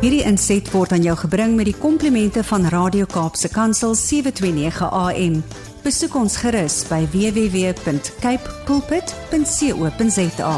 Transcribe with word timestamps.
Hierdie 0.00 0.22
inset 0.24 0.70
word 0.72 0.92
aan 0.96 1.02
jou 1.04 1.16
gebring 1.16 1.56
met 1.58 1.66
die 1.68 1.76
komplimente 1.76 2.40
van 2.44 2.64
Radio 2.72 3.04
Kaapse 3.04 3.50
Kansel 3.52 3.94
729 3.94 4.88
AM. 4.88 5.42
Besoek 5.84 6.14
ons 6.16 6.36
gerus 6.40 6.82
by 6.88 7.04
www.cape 7.12 8.54
pulpit.co.za. 8.68 10.54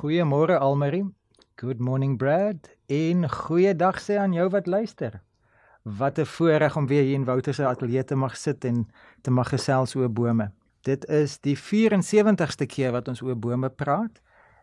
Goeiemôre 0.00 0.58
Almarie. 0.58 1.04
Good 1.58 1.78
morning 1.78 2.16
Brad. 2.18 2.70
En 2.86 3.26
goeiedag 3.30 3.98
sê 4.02 4.16
aan 4.22 4.32
jou 4.32 4.48
wat 4.50 4.66
luister. 4.66 5.20
Wat 5.82 6.18
'n 6.18 6.24
voorreg 6.26 6.76
om 6.76 6.86
weer 6.86 7.02
hier 7.02 7.14
in 7.14 7.24
Wouter 7.24 7.54
se 7.54 7.66
ateljee 7.66 8.04
te 8.04 8.14
mag 8.14 8.36
sit 8.36 8.64
en 8.64 8.88
te 9.22 9.30
mag 9.30 9.48
gesels 9.48 9.94
oor 9.94 10.12
bome. 10.12 10.52
Dit 10.82 11.04
is 11.08 11.38
die 11.44 11.56
74ste 11.58 12.66
keer 12.66 12.92
wat 12.92 13.08
ons 13.08 13.20
oor 13.22 13.36
bome 13.36 13.68
praat. 13.68 14.22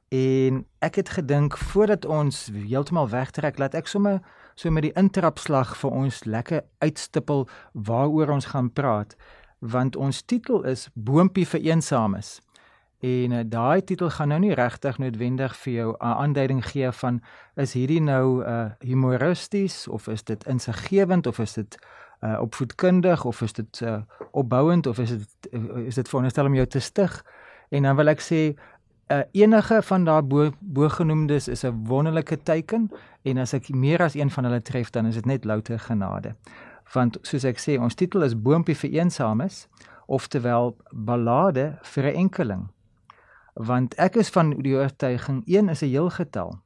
En 0.10 0.64
ek 0.80 0.96
het 0.96 1.10
gedink 1.10 1.58
voordat 1.58 2.06
ons 2.06 2.48
heeltemal 2.54 3.10
wegtrek, 3.12 3.60
laat 3.60 3.76
ek 3.76 3.88
sommer 3.92 4.22
so 4.56 4.72
met 4.72 4.88
die 4.88 4.96
intrapslag 4.96 5.76
vir 5.78 5.92
ons 5.92 6.24
lekker 6.24 6.64
uitstippel 6.80 7.46
waaroor 7.74 8.32
ons 8.38 8.50
gaan 8.54 8.72
praat, 8.72 9.18
want 9.60 9.96
ons 9.96 10.24
titel 10.24 10.64
is 10.64 10.88
Boompie 10.94 11.46
vir 11.46 11.60
eensames. 11.60 12.38
En 13.04 13.32
uh, 13.32 13.44
daai 13.46 13.84
titel 13.84 14.10
gaan 14.10 14.32
nou 14.34 14.40
nie 14.42 14.56
regtig 14.58 14.98
noodwendig 14.98 15.54
vir 15.56 15.74
jou 15.74 15.90
'n 15.92 16.02
uh, 16.02 16.18
aanduiding 16.24 16.66
gee 16.66 16.92
van 16.92 17.22
is 17.56 17.74
hierdie 17.74 18.02
nou 18.02 18.44
uh 18.44 18.72
humoristies 18.80 19.88
of 19.88 20.08
is 20.08 20.24
dit 20.24 20.44
insiggewend 20.48 21.28
of 21.28 21.40
is 21.40 21.54
dit 21.54 21.78
uh 22.22 22.42
opvoedkundig 22.42 23.26
of 23.26 23.42
is 23.42 23.54
dit 23.54 23.82
uh 23.84 24.02
opbouend 24.32 24.88
of 24.88 24.98
is 25.00 25.10
dit 25.10 25.28
is 25.86 25.96
dit 25.96 26.08
veronderstel 26.08 26.46
om 26.46 26.56
jou 26.56 26.68
te 26.68 26.80
stig? 26.80 27.26
En 27.70 27.84
dan 27.84 27.96
wil 27.96 28.08
ek 28.08 28.22
sê 28.22 28.42
uh, 29.12 29.20
enige 29.32 29.82
van 29.82 30.04
daai 30.04 30.22
bo, 30.22 30.52
bogenoemdes 30.60 31.48
is 31.48 31.64
'n 31.64 31.86
wonderlike 31.86 32.44
teken 32.44 32.92
en 33.22 33.38
as 33.38 33.54
ek 33.54 33.70
meer 33.70 34.02
as 34.02 34.14
een 34.14 34.30
van 34.30 34.44
hulle 34.44 34.62
tref 34.62 34.90
dan 34.90 35.06
is 35.06 35.16
dit 35.16 35.26
net 35.26 35.46
louter 35.46 35.80
genade. 35.80 36.36
Want 36.94 37.18
soos 37.22 37.44
ek 37.44 37.60
sê, 37.60 37.80
ons 37.80 37.96
titel 37.96 38.24
is 38.24 38.42
Boompie 38.42 38.76
vir 38.76 38.90
eensames, 38.90 39.68
oftewel 40.06 40.76
ballade 40.92 41.78
vir 41.82 42.04
'n 42.04 42.16
enkeling. 42.16 42.68
Want 43.54 43.96
ek 43.96 44.16
is 44.16 44.30
van 44.30 44.50
die 44.50 44.76
oortuiging 44.76 45.44
1 45.46 45.70
is 45.70 45.82
'n 45.82 45.90
heel 45.90 46.10
getal. 46.10 46.60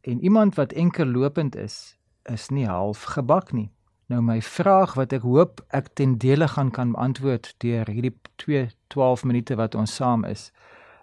En 0.00 0.20
iemand 0.20 0.54
wat 0.54 0.72
enkel 0.72 1.06
lopend 1.06 1.56
is, 1.56 1.98
is 2.22 2.48
nie 2.48 2.66
half 2.66 3.02
gebak 3.02 3.52
nie. 3.52 3.70
Nou 4.12 4.20
my 4.20 4.40
vraag 4.42 4.94
wat 4.98 5.14
ek 5.16 5.22
hoop 5.24 5.62
ek 5.72 5.94
ten 5.96 6.18
dele 6.20 6.48
gaan 6.48 6.70
kan 6.70 6.92
beantwoord 6.92 7.54
deur 7.64 7.88
hierdie 7.88 8.12
2 8.42 8.68
12 8.92 9.24
minute 9.24 9.56
wat 9.56 9.74
ons 9.74 9.94
saam 9.94 10.24
is, 10.28 10.50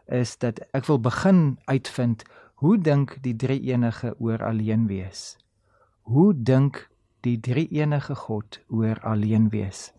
is 0.05 0.38
dat 0.38 0.61
ek 0.77 0.85
wil 0.85 0.99
begin 1.02 1.57
uitvind 1.66 2.23
hoe 2.61 2.77
dink 2.77 3.17
die 3.25 3.35
drie 3.35 3.59
enige 3.73 4.13
oor 4.19 4.44
alleen 4.45 4.85
wees? 4.88 5.38
Hoe 6.05 6.33
dink 6.35 6.89
die 7.25 7.39
drie 7.39 7.67
enige 7.73 8.16
God 8.16 8.59
oor 8.69 9.02
alleen 9.02 9.49
wees? 9.49 9.89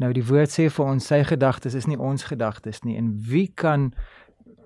Nou 0.00 0.12
die 0.16 0.24
woord 0.24 0.50
sê 0.50 0.70
vir 0.72 0.84
ons 0.84 1.06
sy 1.06 1.20
gedagtes 1.28 1.76
is 1.76 1.86
nie 1.86 2.00
ons 2.00 2.24
gedagtes 2.30 2.82
nie 2.88 2.96
en 2.98 3.12
wie 3.28 3.46
kan 3.52 3.92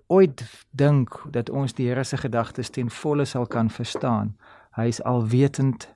ooit 0.08 0.44
dink 0.70 1.18
dat 1.34 1.50
ons 1.50 1.74
die 1.76 1.88
Here 1.90 2.04
se 2.04 2.16
gedagtes 2.16 2.70
ten 2.70 2.88
volle 2.90 3.26
sal 3.26 3.46
kan 3.46 3.68
verstaan? 3.70 4.36
Hy 4.78 4.86
is 4.88 5.02
alwetend. 5.02 5.88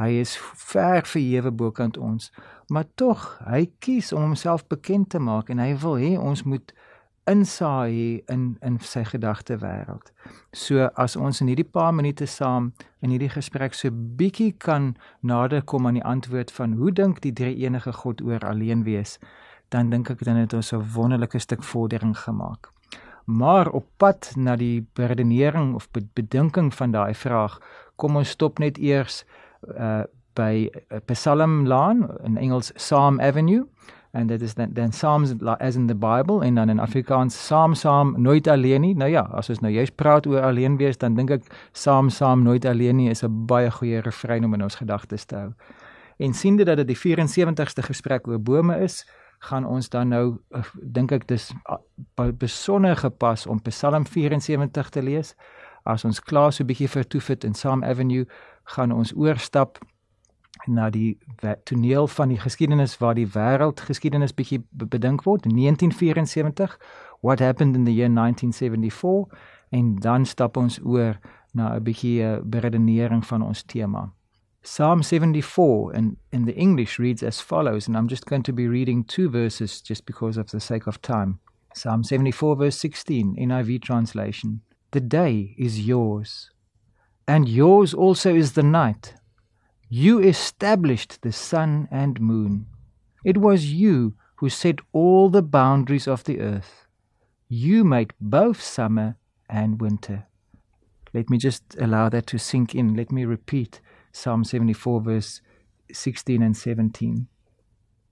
Hy 0.00 0.14
is 0.22 0.36
ver 0.56 1.04
verhewe 1.04 1.50
bokant 1.52 1.98
ons, 2.00 2.30
maar 2.72 2.86
tog 2.96 3.26
hy 3.44 3.66
kies 3.84 4.14
om 4.16 4.30
homself 4.30 4.64
bekend 4.72 5.10
te 5.12 5.20
maak 5.20 5.50
en 5.52 5.60
hy 5.60 5.74
wil 5.82 5.98
hê 6.00 6.14
ons 6.16 6.44
moet 6.48 6.72
insaai 7.28 8.22
in 8.32 8.56
in 8.64 8.78
sy 8.80 9.02
gedagte 9.04 9.58
wêreld. 9.60 10.08
So 10.56 10.88
as 10.96 11.16
ons 11.16 11.42
in 11.44 11.50
hierdie 11.52 11.68
paar 11.68 11.92
minute 11.94 12.26
saam 12.26 12.72
in 13.04 13.12
hierdie 13.12 13.30
gesprek 13.34 13.76
so 13.76 13.92
bietjie 13.92 14.54
kan 14.58 14.94
nader 15.20 15.62
kom 15.62 15.86
aan 15.86 16.00
die 16.00 16.06
antwoord 16.14 16.50
van 16.56 16.78
hoe 16.80 16.92
dink 16.92 17.20
die 17.20 17.34
drie 17.36 17.56
enige 17.66 17.92
God 17.92 18.22
oor 18.24 18.46
alleen 18.46 18.84
wees, 18.88 19.18
dan 19.68 19.90
dink 19.90 20.10
ek 20.10 20.24
dan 20.24 20.40
het 20.40 20.54
ons 20.54 20.72
'n 20.72 20.82
wonderlike 20.96 21.38
stuk 21.38 21.62
vordering 21.62 22.16
gemaak. 22.16 22.72
Maar 23.26 23.68
op 23.68 23.86
pad 23.96 24.32
na 24.36 24.56
die 24.56 24.86
beredenering 24.94 25.74
of 25.74 25.88
bedinking 25.92 26.74
van 26.74 26.90
daai 26.90 27.14
vraag, 27.14 27.60
kom 27.96 28.16
ons 28.16 28.28
stop 28.28 28.58
net 28.58 28.78
eers 28.78 29.24
uh 29.78 30.04
by 30.34 30.70
Psalm 31.06 31.66
Laan 31.66 32.08
in 32.24 32.36
Engels 32.36 32.72
Psalm 32.76 33.20
Avenue. 33.20 33.66
And 34.12 34.28
that 34.28 34.42
is 34.42 34.54
then 34.54 34.72
then 34.74 34.92
psalms 34.92 35.34
as 35.60 35.76
in 35.76 35.86
the 35.86 35.94
bible 35.94 36.42
en 36.42 36.54
dan 36.54 36.68
in 36.68 36.78
afrikaans 36.78 37.34
psalm 37.34 37.72
psalm 37.72 38.14
nooit 38.18 38.48
alleen 38.48 38.80
nie. 38.80 38.94
Nou 38.94 39.10
ja 39.10 39.22
as 39.22 39.50
ons 39.50 39.60
nou 39.60 39.72
juist 39.72 39.94
praat 39.94 40.26
oor 40.26 40.42
alleen 40.42 40.76
wees 40.76 40.98
dan 40.98 41.14
dink 41.14 41.30
ek 41.30 41.46
psalm 41.72 42.08
psalm 42.10 42.42
nooit 42.42 42.66
alleen 42.66 42.96
nie 42.96 43.10
is 43.10 43.22
'n 43.22 43.46
baie 43.46 43.70
goeie 43.70 44.00
refrein 44.00 44.44
om 44.44 44.54
in 44.54 44.62
ons 44.62 44.74
gedagtes 44.74 45.24
te 45.24 45.36
hou. 45.36 45.52
En 46.18 46.34
siende 46.34 46.64
dat 46.64 46.76
dit 46.76 46.86
die 46.86 46.96
74ste 46.96 47.82
gesprek 47.82 48.26
oor 48.26 48.40
bome 48.40 48.78
is 48.78 49.06
gaan 49.38 49.64
ons 49.64 49.88
dan 49.88 50.08
nou 50.08 50.38
uh, 50.50 50.64
dink 50.82 51.12
ek 51.12 51.28
dis 51.28 51.52
uh, 51.70 52.32
besonder 52.32 52.96
gepas 52.96 53.46
om 53.46 53.62
psalm 53.62 54.06
74 54.06 54.88
te 54.90 55.02
lees. 55.02 55.34
As 55.82 56.04
ons 56.04 56.20
klaar 56.20 56.52
so 56.52 56.62
'n 56.62 56.66
bietjie 56.66 56.88
vertoef 56.88 57.26
het 57.26 57.44
in 57.44 57.52
psalm 57.52 57.84
avenue 57.84 58.26
gaan 58.74 58.92
ons 58.92 59.12
oorstap 59.16 59.78
na 60.66 60.90
die 60.90 61.18
toneel 61.64 62.06
van 62.06 62.28
die 62.28 62.38
geskiedenis 62.40 62.98
waar 63.00 63.14
die 63.16 63.28
wêreld 63.34 63.80
geskiedenis 63.88 64.34
bietjie 64.36 64.60
bedink 64.70 65.24
word 65.24 65.46
1974 65.48 66.76
what 67.20 67.40
happened 67.40 67.76
in 67.76 67.84
the 67.84 67.94
year 67.94 68.10
1974 68.12 69.26
en 69.70 69.96
dan 69.96 70.26
stap 70.26 70.56
ons 70.56 70.80
oor 70.84 71.18
na 71.52 71.74
'n 71.76 71.82
bietjie 71.82 72.22
eh, 72.22 72.40
beredenering 72.42 73.26
van 73.26 73.42
ons 73.42 73.62
tema 73.62 74.12
Psalm 74.62 75.02
74 75.02 75.94
in 75.94 76.16
in 76.30 76.44
the 76.44 76.54
English 76.54 76.98
reads 76.98 77.22
as 77.22 77.40
follows 77.40 77.88
and 77.88 77.96
I'm 77.96 78.08
just 78.08 78.26
going 78.26 78.44
to 78.44 78.52
be 78.52 78.68
reading 78.68 79.06
two 79.06 79.30
verses 79.30 79.80
just 79.80 80.04
because 80.04 80.40
of 80.40 80.50
the 80.50 80.60
sake 80.60 80.86
of 80.86 81.00
time. 81.00 81.38
Psalm 81.72 82.02
74 82.02 82.56
verse 82.56 82.78
16 82.78 83.36
NIV 83.36 83.80
translation. 83.80 84.60
The 84.90 85.06
day 85.06 85.54
is 85.56 85.86
yours 85.86 86.50
and 87.30 87.48
yours 87.48 87.94
also 87.94 88.34
is 88.34 88.52
the 88.52 88.68
night 88.80 89.14
You 89.88 90.18
established 90.18 91.22
the 91.22 91.32
sun 91.32 91.88
and 91.90 92.20
moon. 92.20 92.66
It 93.24 93.38
was 93.38 93.72
you 93.72 94.14
who 94.36 94.48
set 94.48 94.78
all 94.92 95.30
the 95.30 95.42
boundaries 95.42 96.08
of 96.08 96.24
the 96.24 96.40
earth. 96.40 96.86
You 97.48 97.84
made 97.84 98.14
both 98.20 98.60
summer 98.60 99.16
and 99.48 99.80
winter. 99.80 100.26
Let 101.12 101.30
me 101.30 101.38
just 101.38 101.62
allow 101.78 102.08
that 102.08 102.26
to 102.28 102.38
sink 102.38 102.74
in. 102.74 102.94
Let 102.94 103.10
me 103.12 103.24
repeat 103.24 103.80
Psalm 104.12 104.42
74, 104.44 105.00
verse 105.00 105.40
16 105.92 106.42
and 106.42 106.56
17. 106.56 107.28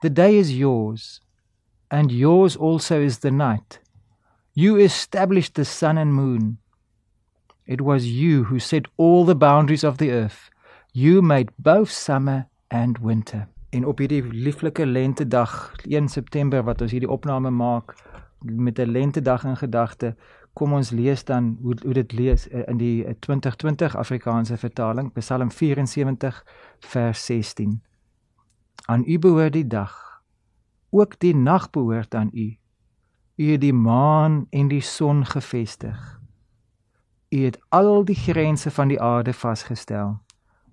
The 0.02 0.10
day 0.10 0.36
is 0.36 0.58
yours, 0.58 1.20
and 1.90 2.12
yours 2.12 2.56
also 2.56 3.00
is 3.00 3.18
the 3.18 3.32
night. 3.32 3.80
You 4.54 4.76
established 4.76 5.54
the 5.54 5.64
sun 5.64 5.98
and 5.98 6.12
moon. 6.14 6.58
It 7.68 7.82
was 7.82 8.06
you 8.06 8.44
who 8.44 8.58
set 8.58 8.86
all 8.96 9.26
the 9.26 9.36
boundaries 9.36 9.84
of 9.84 9.98
the 9.98 10.10
earth. 10.10 10.48
You 10.92 11.20
made 11.20 11.52
both 11.56 11.90
summer 11.90 12.48
and 12.68 12.98
winter. 12.98 13.48
En 13.70 13.84
op 13.86 13.98
hierdie 13.98 14.22
lieflike 14.24 14.86
lentedag 14.86 15.74
1 15.84 16.08
September 16.08 16.64
wat 16.64 16.80
ons 16.80 16.90
hierdie 16.90 17.10
opname 17.10 17.50
maak 17.50 17.92
met 18.40 18.78
'n 18.78 18.90
lentedag 18.90 19.44
in 19.44 19.56
gedagte, 19.56 20.16
kom 20.52 20.72
ons 20.72 20.90
lees 20.90 21.24
dan 21.24 21.58
hoe 21.60 21.76
hoe 21.84 21.92
dit 21.92 22.12
lees 22.12 22.48
eh, 22.48 22.62
in 22.66 22.76
die 22.76 23.18
2020 23.18 23.92
eh, 23.92 23.98
Afrikaanse 24.00 24.56
vertaling, 24.56 25.12
Psalm 25.12 25.50
74 25.50 26.44
vers 26.80 27.24
16. 27.24 27.82
Aan 28.86 29.04
U 29.06 29.18
behoort 29.18 29.52
die 29.52 29.66
dag, 29.66 30.22
ook 30.90 31.18
die 31.18 31.36
nag 31.36 31.70
behoort 31.70 32.14
aan 32.14 32.30
U. 32.32 32.56
U 33.36 33.50
het 33.50 33.60
die 33.60 33.74
maan 33.74 34.46
en 34.50 34.68
die 34.68 34.80
son 34.80 35.26
gevestig. 35.26 36.17
U 37.28 37.44
het 37.44 37.58
al 37.68 38.04
die 38.04 38.16
grense 38.16 38.70
van 38.70 38.88
die 38.88 39.00
aarde 39.00 39.32
vasgestel 39.32 40.18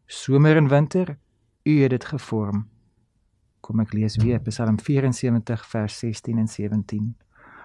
somer 0.05 0.55
en 0.55 0.67
winter, 0.67 1.17
u 1.63 1.81
het 1.81 1.89
dit 1.89 2.05
gevorm. 2.05 2.67
Kom 3.59 3.79
ek 3.81 3.93
lees 3.93 4.15
weer 4.21 4.39
Psalm 4.45 4.77
74 4.79 5.65
vers 5.65 5.97
16 5.99 6.37
en 6.37 6.47
17. 6.47 7.15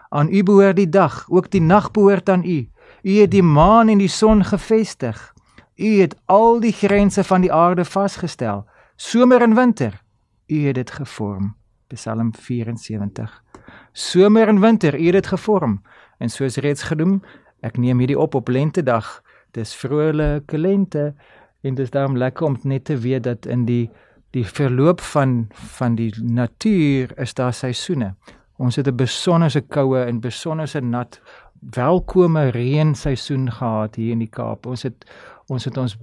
Aan 0.08 0.32
u 0.32 0.42
behoort 0.42 0.76
die 0.76 0.88
dag, 0.88 1.26
ook 1.28 1.50
die 1.50 1.60
nag 1.60 1.90
behoort 1.90 2.28
aan 2.28 2.44
u. 2.44 2.68
U 3.02 3.12
het 3.20 3.30
die 3.30 3.42
maan 3.42 3.88
en 3.88 3.98
die 3.98 4.08
son 4.08 4.44
gevestig. 4.44 5.34
U 5.76 6.00
het 6.00 6.16
al 6.24 6.60
die 6.60 6.72
grense 6.72 7.24
van 7.24 7.40
die 7.40 7.52
aarde 7.52 7.84
vasgestel, 7.84 8.64
somer 8.96 9.42
en 9.42 9.54
winter. 9.54 10.02
U 10.46 10.66
het 10.66 10.74
dit 10.74 10.90
gevorm. 10.90 11.54
Psalm 11.86 12.34
74. 12.34 13.44
Somer 13.92 14.48
en 14.48 14.60
winter, 14.60 14.98
u 15.00 15.04
het 15.04 15.12
dit 15.12 15.26
gevorm. 15.26 15.82
En 16.18 16.28
soos 16.28 16.56
reeds 16.56 16.82
genoem, 16.82 17.22
ek 17.60 17.76
neem 17.76 17.98
hierdie 17.98 18.18
op 18.18 18.34
op 18.34 18.48
lentedag. 18.48 19.22
Dis 19.56 19.74
vrolike 19.74 20.58
lente. 20.58 21.14
En 21.60 21.74
dit 21.74 21.84
is 21.84 21.90
daarom 21.90 22.16
lekker 22.16 22.46
om 22.46 22.58
net 22.62 22.84
te 22.84 22.98
weet 22.98 23.22
dat 23.22 23.46
in 23.46 23.64
die 23.64 23.90
die 24.30 24.46
verloop 24.46 25.00
van 25.00 25.48
van 25.52 25.94
die 25.94 26.12
natuur 26.22 27.18
is 27.18 27.34
daar 27.34 27.52
seisoene. 27.52 28.14
Ons 28.56 28.76
het 28.76 28.86
'n 28.86 28.96
besonderse 28.96 29.60
koue 29.60 30.04
en 30.04 30.20
besonderse 30.20 30.80
nat 30.80 31.20
welkome 31.60 32.48
reenseisoen 32.48 33.50
gehad 33.50 33.94
hier 33.94 34.12
in 34.12 34.18
die 34.18 34.30
Kaap. 34.30 34.66
Ons 34.66 34.82
het 34.82 35.06
ons 35.46 35.64
het 35.64 35.76
ons 35.76 35.96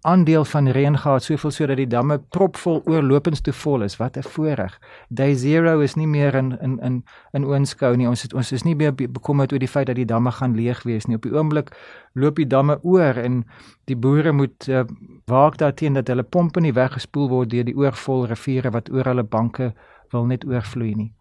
aandeel 0.00 0.44
van 0.44 0.68
reën 0.68 0.98
gehad 0.98 1.22
soveel 1.22 1.50
sodat 1.50 1.76
die 1.76 1.86
damme 1.86 2.18
propvol 2.18 2.82
oorlopends 2.84 3.40
te 3.40 3.52
vol 3.52 3.82
is. 3.82 3.96
Wat 3.96 4.16
'n 4.16 4.22
voorreg. 4.22 4.78
Day 5.08 5.34
0 5.34 5.82
is 5.82 5.94
nie 5.94 6.06
meer 6.06 6.34
in 6.34 6.58
in 6.60 6.78
in 6.80 7.04
in 7.32 7.44
oënskou 7.44 7.96
nie. 7.96 8.08
Ons 8.08 8.22
het, 8.22 8.34
ons 8.34 8.52
is 8.52 8.62
nie 8.62 8.74
meer 8.74 8.94
bekommerd 8.94 9.52
oor 9.52 9.58
die 9.58 9.68
feit 9.68 9.86
dat 9.86 9.96
die 9.96 10.04
damme 10.04 10.30
gaan 10.30 10.54
leeg 10.54 10.82
wees 10.82 11.06
nie. 11.06 11.16
Op 11.16 11.22
die 11.22 11.34
oomblik 11.34 11.76
loop 12.12 12.36
die 12.36 12.46
damme 12.46 12.78
oor 12.82 13.14
en 13.16 13.44
die 13.84 13.96
boere 13.96 14.32
moet 14.32 14.68
uh, 14.68 14.84
waak 15.24 15.56
daarteen 15.56 15.92
dat 15.92 16.08
hulle 16.08 16.22
pompe 16.22 16.60
nie 16.60 16.72
weggespoel 16.72 17.28
word 17.28 17.50
deur 17.50 17.64
die 17.64 17.76
oorvol 17.76 18.26
riviere 18.26 18.70
wat 18.70 18.90
oor 18.90 19.04
hulle 19.04 19.24
banke 19.24 19.74
wil 20.10 20.24
net 20.24 20.44
oorvloei 20.44 20.94
nie. 20.94 21.12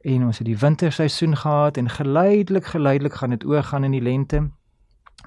En 0.00 0.24
ons 0.24 0.38
het 0.38 0.46
die 0.46 0.58
winterseisoen 0.58 1.36
gehad 1.36 1.76
en 1.76 1.88
geleidelik 1.88 2.64
geleidelik 2.64 3.14
gaan 3.14 3.30
dit 3.30 3.44
oorgaan 3.44 3.84
in 3.84 3.90
die 3.90 4.02
lente 4.02 4.50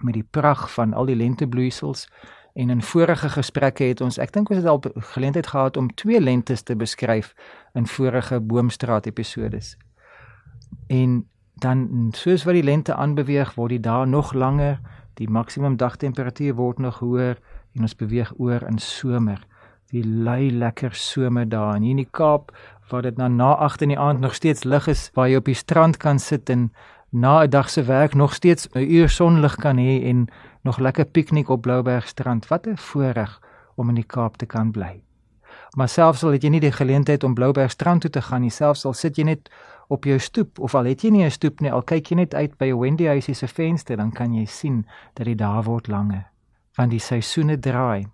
met 0.02 0.14
die 0.14 0.28
pragt 0.32 0.72
van 0.72 0.94
al 0.94 1.06
die 1.06 1.16
lentebloeisels 1.16 2.08
En 2.54 2.70
in 2.70 2.82
vorige 2.82 3.30
gesprekke 3.30 3.84
het 3.84 4.02
ons, 4.02 4.18
ek 4.18 4.34
dink 4.34 4.50
ons 4.50 4.60
het 4.62 4.68
al 4.70 4.82
geleentheid 5.16 5.48
gehad 5.48 5.78
om 5.78 5.94
twee 5.96 6.22
lentes 6.22 6.62
te 6.62 6.76
beskryf 6.76 7.34
in 7.74 7.88
vorige 7.88 8.40
Boomstraat 8.40 9.06
episodes. 9.06 9.78
En 10.88 11.24
dan 11.54 12.12
soos 12.16 12.44
wat 12.44 12.54
die 12.54 12.64
lente 12.64 12.94
aanbeweeg, 12.94 13.56
word 13.56 13.70
die 13.70 13.82
dae 13.82 14.06
nog 14.06 14.34
langer, 14.34 14.80
die 15.18 15.30
maksimum 15.30 15.78
dagtemperatuur 15.78 16.54
word 16.58 16.80
nog 16.80 17.00
hoër 17.00 17.40
en 17.74 17.82
ons 17.82 17.98
beweeg 17.98 18.34
oor 18.38 18.66
in 18.70 18.78
somer. 18.78 19.42
Die 19.94 20.06
lui 20.06 20.52
lekker 20.52 20.94
somerdae 20.98 21.82
in 21.82 22.02
die 22.02 22.10
Kaap 22.10 22.54
waar 22.90 23.02
dit 23.02 23.18
na 23.18 23.28
na 23.28 23.54
8 23.66 23.82
in 23.82 23.94
die 23.94 24.00
aand 24.00 24.20
nog 24.20 24.36
steeds 24.36 24.64
lig 24.64 24.88
is, 24.88 25.10
waar 25.14 25.30
jy 25.30 25.40
op 25.42 25.50
die 25.50 25.58
strand 25.58 25.98
kan 25.98 26.20
sit 26.20 26.50
en 26.50 26.72
na 27.10 27.44
'n 27.44 27.50
dag 27.50 27.70
se 27.70 27.84
werk 27.84 28.14
nog 28.14 28.34
steeds 28.34 28.68
'n 28.74 28.80
uur 28.80 29.10
sonlig 29.10 29.56
kan 29.56 29.78
hê 29.78 30.04
en 30.04 30.28
nog 30.64 30.80
lekker 30.80 31.06
piknik 31.06 31.50
op 31.50 31.62
Bloubergstrand. 31.62 32.48
Wat 32.48 32.68
'n 32.68 32.78
voorreg 32.78 33.42
om 33.76 33.90
in 33.90 33.96
die 33.96 34.06
Kaap 34.08 34.38
te 34.38 34.46
kan 34.46 34.72
bly. 34.72 35.04
Maar 35.76 35.90
selfs 35.90 36.24
al 36.24 36.32
het 36.32 36.44
jy 36.44 36.50
nie 36.50 36.60
die 36.60 36.72
geleentheid 36.72 37.24
om 37.24 37.34
Bloubergstrand 37.34 38.02
toe 38.02 38.10
te 38.10 38.22
gaan 38.22 38.42
nie, 38.42 38.52
selfs 38.54 38.86
al 38.86 38.94
sit 38.94 39.18
jy 39.18 39.24
net 39.24 39.50
op 39.88 40.06
jou 40.06 40.20
stoep 40.20 40.60
of 40.60 40.76
al 40.76 40.90
het 40.90 41.02
jy 41.02 41.10
nie 41.10 41.26
'n 41.26 41.32
stoep 41.32 41.62
nie, 41.62 41.72
al 41.72 41.82
kyk 41.82 42.10
jy 42.10 42.16
net 42.16 42.34
uit 42.34 42.58
by 42.58 42.74
Wendy 42.74 43.06
huisie 43.06 43.34
se 43.34 43.48
venster, 43.48 43.98
dan 43.98 44.12
kan 44.12 44.34
jy 44.34 44.46
sien 44.46 44.86
dat 45.14 45.26
die 45.26 45.36
dae 45.36 45.64
word 45.64 45.88
langer. 45.88 46.26
Want 46.76 46.92
die 46.92 47.00
seisoene 47.00 47.60
draai. 47.60 48.08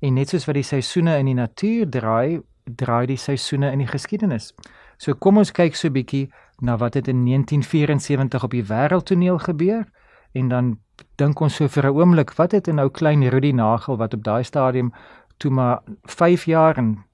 En 0.00 0.14
net 0.14 0.28
soos 0.28 0.44
wat 0.44 0.54
die 0.54 0.62
seisoene 0.62 1.18
in 1.18 1.26
die 1.26 1.34
natuur 1.34 1.88
draai, 1.88 2.40
draai 2.64 3.06
die 3.06 3.16
seisoene 3.16 3.72
in 3.72 3.78
die 3.78 3.86
geskiedenis. 3.86 4.54
So 4.96 5.14
kom 5.14 5.38
ons 5.38 5.52
kyk 5.52 5.74
so 5.74 5.88
'n 5.88 5.92
bietjie 5.92 6.30
na 6.60 6.76
wat 6.76 6.94
het 6.94 7.08
in 7.08 7.24
1974 7.24 8.44
op 8.44 8.50
die 8.50 8.64
wêreldtoneel 8.64 9.38
gebeur 9.38 9.86
en 10.32 10.48
dan 10.48 10.78
dink 11.16 11.40
ons 11.40 11.54
so 11.54 11.68
vir 11.68 11.86
'n 11.86 11.96
oomblik 11.96 12.32
wat 12.38 12.52
het 12.52 12.68
'n 12.68 12.74
nou 12.74 12.88
klein 12.90 13.28
Rudy 13.28 13.52
Nagel 13.52 13.96
wat 13.96 14.14
op 14.14 14.24
daai 14.24 14.44
stadium 14.44 14.92
toe 15.36 15.50
maar 15.50 15.80
5 16.02 16.44
jaar 16.44 16.76
en 16.76 17.04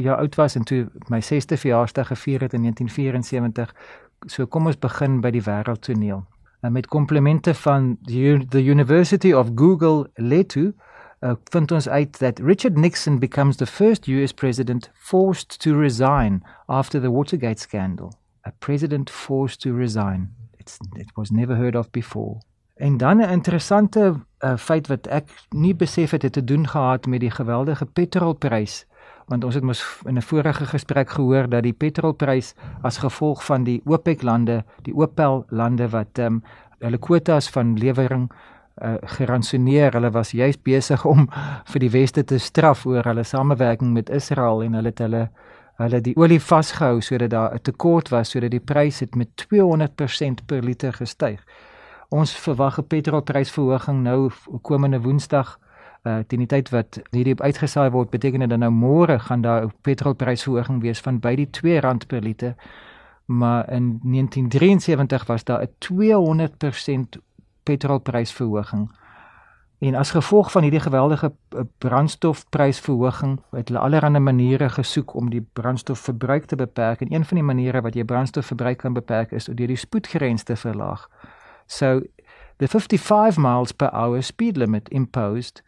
ja 0.00 0.14
oud 0.14 0.34
was 0.34 0.54
en 0.54 0.64
toe 0.64 0.88
my 1.08 1.20
6ste 1.20 1.56
verjaarsdag 1.56 2.06
gevier 2.06 2.40
het 2.40 2.52
in 2.52 2.60
1974 2.60 3.74
so 4.26 4.46
kom 4.46 4.66
ons 4.66 4.78
begin 4.78 5.20
by 5.20 5.30
die 5.30 5.42
wêreldtoneel. 5.42 6.24
En 6.60 6.72
met 6.72 6.86
komplimente 6.86 7.54
van 7.54 7.98
the, 8.50 8.64
University 8.64 9.32
of 9.32 9.50
Google 9.54 10.10
Letu 10.14 10.72
uh, 11.20 11.32
vind 11.44 11.72
ons 11.72 11.88
uit 11.88 12.18
that 12.18 12.38
Richard 12.38 12.76
Nixon 12.76 13.18
becomes 13.18 13.56
the 13.56 13.66
first 13.66 14.06
US 14.08 14.32
president 14.32 14.90
forced 14.94 15.60
to 15.60 15.78
resign 15.80 16.42
after 16.66 17.00
the 17.00 17.10
Watergate 17.10 17.60
scandal. 17.60 18.12
A 18.46 18.52
president 18.58 19.10
forced 19.10 19.60
to 19.60 19.76
resign. 19.76 20.30
It's 20.56 20.78
it 20.96 21.10
was 21.14 21.30
never 21.30 21.56
heard 21.56 21.76
of 21.76 21.90
before 21.90 22.40
En 22.74 22.96
dan 22.96 23.16
'n 23.16 23.30
interessante 23.30 24.14
uh, 24.38 24.56
feit 24.56 24.86
wat 24.86 25.06
ek 25.06 25.28
nie 25.50 25.74
besef 25.74 26.10
het 26.10 26.22
het 26.22 26.32
te 26.32 26.44
doen 26.44 26.68
gehad 26.68 27.06
met 27.06 27.20
die 27.20 27.30
geweldige 27.30 27.86
petrolprys 27.86 28.86
want 29.26 29.44
ons 29.44 29.54
het 29.54 29.64
mos 29.64 29.82
in 30.04 30.16
'n 30.16 30.22
vorige 30.22 30.66
gesprek 30.66 31.10
gehoor 31.10 31.48
dat 31.48 31.62
die 31.62 31.72
petrolprys 31.72 32.54
as 32.82 32.98
gevolg 32.98 33.44
van 33.44 33.64
die 33.64 33.80
OPEC 33.84 34.22
lande, 34.22 34.64
die 34.82 34.94
OPEL 34.94 35.44
lande 35.48 35.88
wat 35.88 36.18
ehm 36.18 36.26
um, 36.26 36.42
hulle 36.78 36.98
kwotas 36.98 37.48
van 37.50 37.78
lewering 37.78 38.30
uh, 38.82 38.94
geransoneer, 39.00 39.92
hulle 39.92 40.10
was 40.10 40.30
juist 40.30 40.62
besig 40.62 41.04
om 41.04 41.28
vir 41.72 41.80
die 41.80 41.90
weste 41.90 42.24
te 42.24 42.38
straf 42.38 42.86
oor 42.86 43.04
hulle 43.04 43.22
samewerking 43.22 43.92
met 43.92 44.10
Israel 44.10 44.62
en 44.62 44.74
hulle 44.74 44.88
het 44.88 44.98
hulle 44.98 45.30
hulle 45.76 46.00
die 46.00 46.16
olie 46.16 46.40
vasgehou 46.40 47.00
sodat 47.00 47.30
daar 47.30 47.54
'n 47.54 47.62
tekort 47.62 48.08
was 48.08 48.30
sodat 48.30 48.50
die 48.50 48.60
prys 48.60 49.00
het 49.00 49.14
met 49.14 49.28
200% 49.36 50.46
per 50.46 50.62
liter 50.62 50.92
gestyg. 50.92 51.40
Ons 52.14 52.32
verwag 52.38 52.78
'n 52.78 52.86
petrolprysverhoging 52.86 54.02
nou 54.02 54.30
komende 54.62 55.00
Woensdag. 55.00 55.58
Uh 56.02 56.18
teen 56.28 56.38
die 56.38 56.46
tyd 56.46 56.68
wat 56.70 57.00
hierdie 57.10 57.34
uitgesaai 57.42 57.90
word, 57.90 58.10
beteken 58.10 58.40
dit 58.40 58.48
dan 58.48 58.60
nou 58.60 58.70
môre 58.70 59.18
gaan 59.18 59.40
daar 59.40 59.64
'n 59.64 59.72
petrolprysverhoging 59.80 60.82
wees 60.82 61.00
van 61.00 61.18
by 61.18 61.34
die 61.34 61.48
R2 61.50 62.06
per 62.06 62.22
liter. 62.22 62.54
Maar 63.26 63.72
in 63.72 63.98
1973 64.02 65.26
was 65.26 65.44
daar 65.44 65.62
'n 65.62 65.74
200% 65.78 67.18
petrolprysverhoging. 67.62 68.90
En 69.78 69.94
as 69.94 70.10
gevolg 70.10 70.50
van 70.50 70.62
hierdie 70.62 70.80
geweldige 70.80 71.32
uh, 71.32 71.60
brandstofprysverhoging, 71.78 73.40
het 73.50 73.68
hulle 73.68 73.80
allerlei 73.80 74.18
maniere 74.18 74.68
gesoek 74.68 75.14
om 75.14 75.30
die 75.30 75.46
brandstofverbruik 75.52 76.44
te 76.44 76.56
beperk. 76.56 77.00
En 77.00 77.12
een 77.12 77.24
van 77.24 77.36
die 77.36 77.46
maniere 77.46 77.80
wat 77.80 77.94
jy 77.94 78.04
brandstofverbruik 78.04 78.78
kan 78.78 78.92
beperk 78.92 79.30
is 79.32 79.44
deur 79.44 79.66
die 79.66 79.76
spoedgrens 79.76 80.42
te 80.42 80.56
verlaag. 80.56 81.08
So 81.66 82.02
the 82.58 82.68
55 82.68 83.38
miles 83.38 83.72
per 83.72 83.90
hour 83.92 84.22
speed 84.22 84.56
limit 84.56 84.88
imposed 84.92 85.60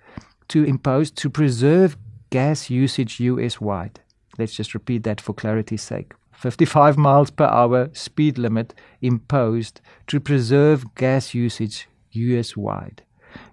to 0.49 0.65
impose 0.65 1.11
to 1.13 1.31
preserve 1.31 1.97
gas 2.31 2.71
usage 2.71 3.21
US 3.21 3.61
wide. 3.61 4.01
Let's 4.39 4.55
just 4.55 4.75
repeat 4.75 5.03
that 5.05 5.21
for 5.21 5.35
clarity's 5.35 5.83
sake. 5.83 6.13
55 6.33 6.97
miles 6.99 7.31
per 7.31 7.47
hour 7.47 7.89
speed 7.93 8.39
limit 8.39 8.75
imposed 9.01 9.81
to 10.07 10.21
preserve 10.21 10.95
gas 10.95 11.35
usage 11.35 11.89
US 12.13 12.57
wide. 12.57 13.03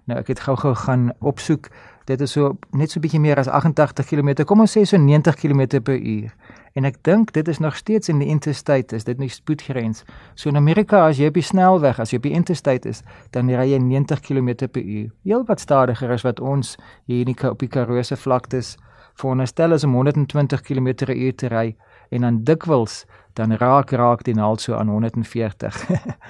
Nou 0.08 0.20
ek 0.20 0.34
het 0.34 0.44
gou-gou 0.44 0.74
gaan 0.84 1.10
opsoek. 1.24 1.70
Dit 2.04 2.20
is 2.20 2.34
so 2.36 2.58
net 2.76 2.92
so 2.92 3.00
bietjie 3.00 3.20
meer 3.20 3.38
as 3.40 3.48
88 3.48 4.04
km. 4.04 4.44
Kom 4.44 4.60
ons 4.60 4.76
sê 4.76 4.82
so 4.84 4.98
90 5.00 5.38
km 5.40 5.80
per 5.80 5.96
uur. 5.96 6.32
En 6.76 6.84
ek 6.84 6.98
dink 7.06 7.30
dit 7.32 7.48
is 7.48 7.60
nog 7.62 7.76
steeds 7.78 8.10
in 8.12 8.18
die 8.20 8.28
interstate, 8.28 8.96
is 8.96 9.06
dit 9.06 9.18
nie 9.18 9.30
spoedgrens. 9.30 10.02
So 10.34 10.50
in 10.50 10.58
Amerika 10.60 11.04
as 11.06 11.20
jy 11.20 11.30
op 11.30 11.38
die 11.38 11.46
snelweg, 11.46 12.00
as 12.02 12.12
jy 12.12 12.18
op 12.20 12.26
die 12.26 12.34
interstate 12.36 12.90
is, 12.90 13.00
dan 13.32 13.48
ry 13.48 13.70
jy 13.70 13.78
90 13.80 14.20
km/h. 14.20 15.12
Heel 15.24 15.44
wat 15.48 15.62
stadiger 15.64 16.12
as 16.12 16.26
wat 16.26 16.42
ons 16.42 16.74
hier 17.06 17.22
in 17.24 17.32
die 17.32 17.38
op 17.48 17.62
die 17.62 17.70
Karoo 17.72 18.02
se 18.02 18.18
vlaktes 18.20 18.74
veronderstel 19.14 19.72
is 19.72 19.84
om 19.86 19.94
120 19.94 20.60
km/h 20.66 21.32
te 21.38 21.48
ry 21.48 21.76
en 22.10 22.26
dan 22.26 22.42
dikwels 22.44 23.04
dan 23.38 23.54
raak 23.56 23.94
raak 23.94 24.24
die 24.26 24.34
naald 24.34 24.60
so 24.60 24.74
aan 24.74 24.88
140. 24.88 25.80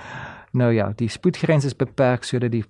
nou 0.60 0.70
ja, 0.72 0.92
die 0.96 1.08
spoedgrens 1.08 1.64
is 1.64 1.74
beperk 1.76 2.24
sodat 2.24 2.52
die 2.52 2.64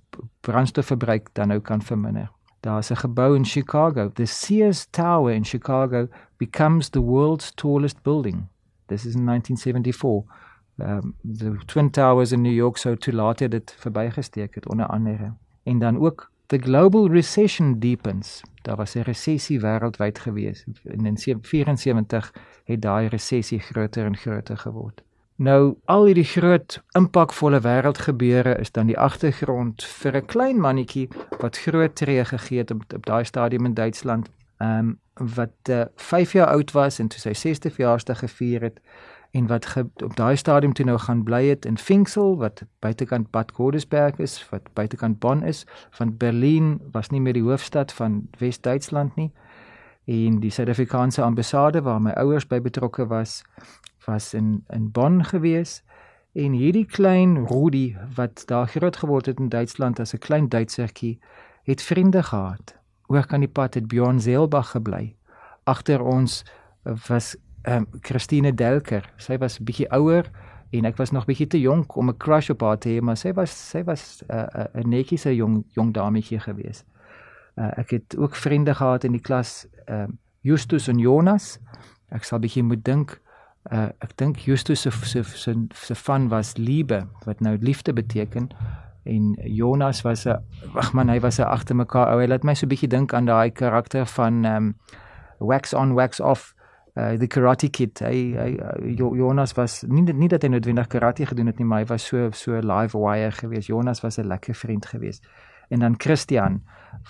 brandstofverbruik 0.47 1.35
dan 1.35 1.53
nou 1.53 1.61
kan 1.61 1.83
verminder. 1.83 2.31
Daar's 2.65 2.91
'n 2.91 2.97
gebou 2.97 3.37
in 3.37 3.45
Chicago, 3.45 4.11
the 4.13 4.25
Sears 4.25 4.87
Tower 4.91 5.33
in 5.33 5.45
Chicago 5.45 6.09
becomes 6.37 6.89
the 6.89 7.01
world's 7.01 7.53
tallest 7.55 8.03
building. 8.03 8.47
This 8.87 9.05
is 9.05 9.15
in 9.15 9.25
1974. 9.25 10.25
Um, 10.79 11.15
the 11.39 11.57
Twin 11.67 11.91
Towers 11.91 12.33
in 12.33 12.41
New 12.41 12.53
York 12.53 12.77
so 12.77 12.95
toe 12.95 13.15
later 13.15 13.49
dit 13.49 13.75
verbygesteek 13.79 14.55
het 14.55 14.69
onder 14.69 14.87
andere. 14.87 15.33
En 15.63 15.79
dan 15.79 15.99
ook 15.99 16.31
the 16.47 16.59
global 16.59 17.11
recession 17.11 17.79
deepens. 17.79 18.43
Daar 18.63 18.77
was 18.77 18.95
'n 18.95 19.01
resessie 19.01 19.61
wêreldwyd 19.61 20.19
gewees. 20.19 20.65
In 20.67 21.03
1974 21.03 22.33
het 22.65 22.83
daai 22.83 23.09
resessie 23.09 23.59
groter 23.59 24.05
en 24.05 24.17
groter 24.17 24.59
geword. 24.59 25.03
Nou 25.37 25.77
al 25.91 26.05
hierdie 26.07 26.29
groot 26.31 26.77
impakvolle 26.95 27.59
wêreldgebeure 27.61 28.59
is 28.63 28.71
dan 28.71 28.87
die 28.87 28.99
agtergrond 28.99 29.83
vir 29.85 30.17
'n 30.17 30.27
klein 30.27 30.61
mannetjie 30.61 31.09
wat 31.41 31.59
groot 31.59 31.97
tree 31.97 32.25
gegee 32.25 32.59
het 32.59 32.71
op, 32.71 32.85
op 32.95 33.07
daai 33.07 33.25
stadium 33.25 33.65
in 33.65 33.75
Duitsland. 33.75 34.31
Ehm 34.59 34.79
um, 34.79 34.99
wat 35.35 35.69
uh, 35.69 35.81
eh, 35.81 35.87
5 35.97 36.33
jaar 36.33 36.47
oud 36.47 36.73
was 36.73 36.99
en 36.99 37.09
toe 37.09 37.21
sy 37.21 37.35
6ste 37.35 37.71
verjaarsdag 37.71 38.19
gevier 38.19 38.61
het 38.63 38.81
en 39.31 39.47
wat 39.47 39.67
ge, 39.67 39.87
op 40.05 40.17
daai 40.17 40.37
stadium 40.37 40.73
toe 40.73 40.85
nou 40.87 40.99
gaan 40.99 41.23
bly 41.23 41.49
het 41.49 41.65
in 41.65 41.79
Finksel 41.79 42.37
wat 42.37 42.63
buitekant 42.79 43.31
Bad 43.31 43.53
Godesberg 43.53 44.19
is, 44.19 44.49
wat 44.51 44.63
buitekant 44.73 45.19
Bonn 45.19 45.43
is, 45.43 45.67
van 45.91 46.17
Berlin 46.17 46.81
was 46.93 47.11
nie 47.11 47.21
meer 47.21 47.33
die 47.33 47.43
hoofstad 47.43 47.93
van 47.93 48.29
Wes-Duitsland 48.39 49.17
nie. 49.17 49.33
En 50.05 50.41
die 50.41 50.51
Suid-Afrikaanse 50.51 51.23
ambassade 51.23 51.83
waar 51.83 52.01
my 52.01 52.11
ouers 52.11 52.47
by 52.47 52.61
betrokke 52.61 53.07
was, 53.07 53.43
was 54.05 54.35
in 54.35 54.65
in 54.69 54.91
Bonn 54.91 55.25
gewees 55.25 55.83
en 56.33 56.53
hierdie 56.53 56.87
klein 56.87 57.47
Rudi 57.47 57.97
wat 58.15 58.43
daar 58.47 58.69
groot 58.69 58.97
geword 58.97 59.27
het 59.27 59.39
in 59.39 59.49
Duitsland 59.49 60.01
as 60.01 60.15
'n 60.15 60.19
klein 60.19 60.49
Duitsertjie 60.49 61.19
het 61.63 61.83
vriende 61.83 62.23
gehad. 62.23 62.77
Oor 63.07 63.27
kan 63.27 63.41
die 63.41 63.49
pad 63.49 63.75
het 63.75 63.89
Bjorn 63.89 64.21
Zeelbach 64.21 64.71
gebly. 64.71 65.17
Agter 65.65 66.03
ons 66.03 66.45
was 67.09 67.37
ehm 67.63 67.77
um, 67.77 67.87
Christine 68.01 68.55
Delker. 68.55 69.13
Sy 69.17 69.39
was 69.39 69.61
'n 69.61 69.65
bietjie 69.65 69.91
ouer 69.91 70.31
en 70.71 70.85
ek 70.85 70.97
was 70.97 71.11
nog 71.11 71.25
bietjie 71.25 71.47
te 71.47 71.61
jonk 71.61 71.97
om 71.97 72.09
'n 72.09 72.17
crush 72.17 72.51
op 72.51 72.61
haar 72.61 72.79
te 72.79 72.89
hê, 72.89 73.01
maar 73.01 73.17
sy 73.17 73.33
was 73.33 73.71
sy 73.71 73.85
was 73.85 74.23
'n 74.29 74.35
uh, 74.35 74.65
'n 74.75 74.89
netjiese 74.89 75.35
jong 75.35 75.65
jong 75.71 75.93
dametjie 75.93 76.41
gewees. 76.41 76.85
Uh, 77.57 77.71
ek 77.79 77.91
het 77.91 78.17
ook 78.19 78.35
vriende 78.35 78.75
gehad 78.75 79.05
in 79.05 79.13
die 79.13 79.21
klas, 79.21 79.67
uh, 79.91 80.07
Justus 80.41 80.89
en 80.89 80.99
Jonas. 80.99 81.59
Ek 82.09 82.25
sal 82.25 82.39
bietjie 82.39 82.63
moet 82.63 82.85
dink. 82.85 83.21
Uh, 83.73 83.89
ek 84.05 84.17
dink 84.17 84.39
Justus 84.45 84.85
se 84.85 84.91
se 84.91 85.23
se 85.25 85.55
se 85.73 85.95
van 85.95 86.29
was 86.29 86.57
liebe 86.57 87.07
wat 87.25 87.41
nou 87.41 87.57
liefde 87.61 87.93
beteken 87.93 88.51
en 89.05 89.39
Jonas 89.45 90.03
was 90.03 90.27
'n 90.27 90.37
wag 90.73 90.93
man 90.93 91.09
hy 91.09 91.21
was 91.21 91.39
'n 91.39 91.49
agter 91.49 91.77
mekaar 91.77 92.13
ou 92.13 92.21
hy 92.21 92.27
laat 92.27 92.45
my 92.45 92.55
so 92.55 92.67
bietjie 92.67 92.89
dink 92.89 93.15
aan 93.15 93.25
daai 93.25 93.51
karakter 93.51 94.07
van 94.07 94.45
um, 94.45 94.75
wax 95.39 95.75
on 95.75 95.95
wax 95.95 96.21
off 96.21 96.55
uh, 96.97 97.17
the 97.17 97.27
karate 97.27 97.69
kid 97.69 97.99
hy, 97.99 98.35
hy 98.37 98.95
Jonas 98.97 99.53
was 99.57 99.83
nie 99.83 100.03
nie 100.03 100.29
dat 100.29 100.43
hy 100.43 100.49
noodwendig 100.49 100.89
karate 100.89 101.27
gedoen 101.27 101.47
het 101.47 101.59
nie 101.59 101.67
maar 101.67 101.85
hy 101.85 101.89
was 101.89 102.07
so 102.07 102.31
so 102.31 102.61
live 102.61 102.99
wire 102.99 103.31
geweest 103.31 103.69
Jonas 103.69 104.01
was 104.01 104.19
'n 104.19 104.27
lekker 104.27 104.55
vriend 104.55 104.87
geweest 104.87 105.27
en 105.69 105.81
dan 105.81 105.95
Christian 105.99 106.63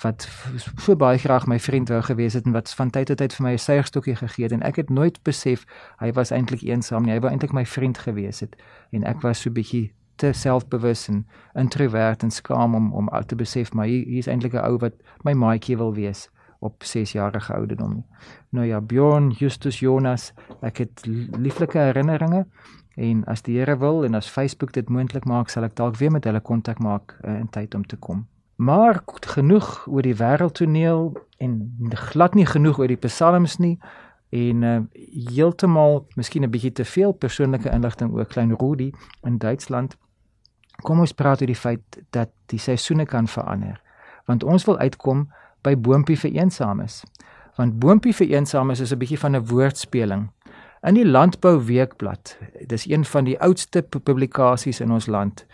wat 0.02 0.28
so 0.76 0.96
baie 0.96 1.18
graag 1.18 1.46
my 1.46 1.58
vriend 1.60 1.88
wou 1.88 2.02
gewees 2.02 2.34
het 2.34 2.46
en 2.46 2.52
wat 2.52 2.70
van 2.74 2.90
tyd 2.90 3.06
tot 3.06 3.18
tyd 3.18 3.32
vir 3.32 3.46
my 3.46 3.52
'n 3.52 3.58
suigstokkie 3.58 4.16
gegee 4.16 4.44
het 4.44 4.52
en 4.52 4.62
ek 4.62 4.76
het 4.76 4.90
nooit 4.90 5.22
besef 5.22 5.66
hy 6.00 6.12
was 6.12 6.30
eintlik 6.30 6.62
eensaam 6.62 7.04
nie 7.04 7.12
hy 7.12 7.20
wou 7.20 7.30
eintlik 7.30 7.52
my 7.52 7.66
vriend 7.66 7.98
gewees 7.98 8.40
het 8.40 8.56
en 8.90 9.04
ek 9.04 9.22
was 9.22 9.40
so 9.40 9.50
bietjie 9.50 9.92
te 10.16 10.32
selfbewus 10.32 11.08
en 11.08 11.26
introvert 11.54 12.22
en 12.22 12.30
skaam 12.30 12.74
om 12.74 12.92
om 12.92 13.10
uit 13.10 13.28
te 13.28 13.36
besef 13.36 13.72
maar 13.72 13.86
hier, 13.86 14.06
hier 14.06 14.18
is 14.18 14.26
eintlik 14.26 14.54
'n 14.54 14.64
ou 14.64 14.78
wat 14.78 14.94
my 15.22 15.32
maatjie 15.32 15.76
wil 15.76 15.94
wees 15.94 16.28
op 16.64 16.84
6 16.84 17.12
jarige 17.12 17.54
ouderdom. 17.54 18.04
Nou 18.48 18.66
ja, 18.66 18.80
Bjorn, 18.80 19.30
Justus, 19.30 19.78
Jonas, 19.78 20.32
ek 20.60 20.78
het 20.78 21.06
lieflike 21.36 21.78
herinneringe 21.78 22.46
en 22.94 23.24
as 23.28 23.42
die 23.42 23.58
Here 23.58 23.76
wil 23.78 24.04
en 24.04 24.14
as 24.14 24.30
Facebook 24.30 24.72
dit 24.72 24.88
moontlik 24.88 25.24
maak, 25.24 25.50
sal 25.50 25.66
ek 25.66 25.76
dalk 25.76 25.98
weer 26.00 26.14
met 26.14 26.24
hulle 26.24 26.40
kontak 26.40 26.78
maak 26.78 27.18
uh, 27.24 27.34
in 27.34 27.50
tyd 27.50 27.74
om 27.74 27.84
te 27.84 27.96
kom. 27.96 28.24
Maar 28.56 29.02
genoeg 29.04 29.86
oor 29.86 30.02
die 30.02 30.14
wêreldtoneel 30.14 31.12
en 31.38 31.74
glad 31.90 32.34
nie 32.34 32.46
genoeg 32.46 32.78
oor 32.78 32.88
die 32.88 33.00
psalms 33.00 33.58
nie 33.58 33.78
en 34.34 34.62
uh, 34.62 34.78
heeltemal 35.34 36.06
miskien 36.14 36.42
'n 36.42 36.50
bietjie 36.50 36.72
te 36.72 36.84
veel 36.84 37.12
persoonlike 37.12 37.70
inligting 37.70 38.12
oor 38.12 38.26
klein 38.26 38.54
Rudi 38.54 38.92
in 39.22 39.38
Duitsland. 39.38 39.96
Kom 40.82 41.00
ons 41.00 41.12
praat 41.12 41.40
oor 41.40 41.46
die 41.46 41.58
feit 41.58 41.82
dat 42.10 42.30
die 42.46 42.58
seisoene 42.58 43.06
kan 43.06 43.28
verander. 43.28 43.80
Want 44.26 44.44
ons 44.44 44.64
wil 44.64 44.78
uitkom 44.78 45.28
by 45.62 45.76
boontjie 45.76 46.18
vir 46.18 46.30
eensames. 46.30 47.04
Want 47.56 47.78
boontjie 47.78 48.14
vir 48.14 48.26
eensames 48.26 48.80
is 48.80 48.92
'n 48.92 48.98
bietjie 48.98 49.18
van 49.18 49.36
'n 49.36 49.46
woordspeling. 49.46 50.30
In 50.82 50.94
die 50.94 51.06
Landbou 51.06 51.64
Weekblad, 51.64 52.38
dis 52.66 52.88
een 52.88 53.04
van 53.04 53.24
die 53.24 53.40
oudste 53.40 53.82
publikasies 53.82 54.80
in 54.80 54.90
ons 54.92 55.06
land. 55.06 55.46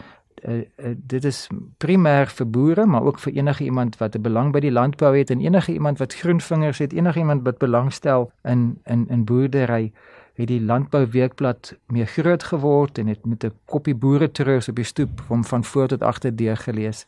Uh, 0.49 0.55
uh, 0.55 0.95
dit 0.97 1.25
is 1.25 1.49
primêr 1.79 2.31
vir 2.33 2.47
boere, 2.51 2.87
maar 2.87 3.03
ook 3.03 3.19
vir 3.19 3.33
enige 3.33 3.65
iemand 3.65 3.99
wat 4.01 4.15
'n 4.17 4.23
belang 4.23 4.53
by 4.53 4.61
die 4.61 4.73
landbou 4.73 5.17
het 5.17 5.31
en 5.31 5.41
enige 5.41 5.73
iemand 5.73 5.99
wat 5.99 6.15
groenvingers 6.15 6.79
het, 6.79 6.93
enige 6.93 7.19
iemand 7.19 7.43
wat 7.45 7.59
belangstel 7.59 8.33
in 8.43 8.79
in 8.85 9.09
in 9.09 9.25
boerdery 9.25 9.93
het 10.35 10.49
die 10.49 10.63
landbou 10.63 11.07
weekblad 11.07 11.75
meer 11.87 12.07
groot 12.07 12.43
geword 12.43 12.99
en 12.99 13.07
het 13.07 13.27
met 13.27 13.45
'n 13.45 13.53
koppie 13.65 13.95
boere 13.95 14.31
troos 14.31 14.69
op 14.69 14.77
die 14.77 14.85
stoep 14.85 15.21
hom 15.29 15.45
van 15.45 15.65
voor 15.65 15.89
tot 15.89 16.03
agter 16.03 16.37
deur 16.37 16.57
gelees. 16.57 17.07